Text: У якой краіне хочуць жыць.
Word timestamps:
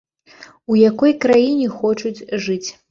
У 0.71 0.79
якой 0.89 1.13
краіне 1.27 1.71
хочуць 1.79 2.17
жыць. 2.47 2.65